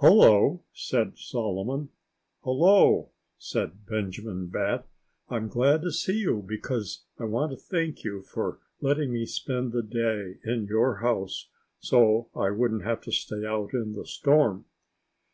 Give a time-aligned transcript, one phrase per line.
[0.00, 1.90] "Hullo!" said Solomon.
[2.42, 4.86] "Hullo!" said Benjamin Bat.
[5.28, 9.72] "I'm glad to see you, because I want to thank you for letting me spend
[9.72, 11.50] the day in your house,
[11.80, 14.64] so I wouldn't have to stay out in the storm."